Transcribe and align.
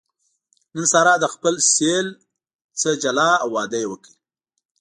نن 0.75 0.83
ساره 0.91 1.13
له 1.23 1.27
خپل 1.33 1.53
سېل 1.73 2.07
نه 2.83 2.91
جلا 3.03 3.29
او 3.43 3.47
واده 3.55 3.77
یې 3.81 3.87
وکړ. 3.89 4.11